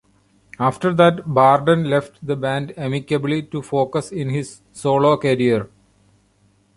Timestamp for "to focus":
3.43-4.11